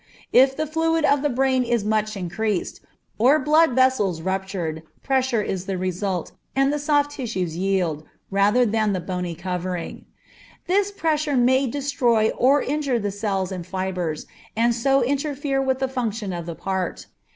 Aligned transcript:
If 0.33 0.57
the 0.57 0.65
fluid 0.65 1.05
of 1.05 1.21
the 1.21 1.29
brain 1.29 1.61
is 1.63 1.85
much 1.85 2.17
increased, 2.17 2.81
or 3.19 3.37
blood 3.37 3.73
vessels 3.73 4.19
ruptured, 4.23 4.81
pressure 5.03 5.43
is 5.43 5.67
the 5.67 5.77
result, 5.77 6.31
and 6.55 6.73
the 6.73 6.79
soft 6.79 7.11
tissues 7.11 7.55
yield, 7.55 8.03
rather 8.31 8.65
than 8.65 8.93
the 8.93 8.99
bony 8.99 9.35
covering. 9.35 10.05
This 10.65 10.91
pressure 10.91 11.37
may 11.37 11.67
destroy 11.67 12.29
or 12.31 12.63
injure 12.63 12.97
the 12.97 13.11
cells 13.11 13.51
and 13.51 13.63
fibres, 13.63 14.25
and 14.55 14.73
so 14.73 15.03
interfere 15.03 15.61
with 15.61 15.77
the 15.77 15.87
function 15.87 16.33
of 16.33 16.47
the 16.47 16.55
part. 16.55 17.05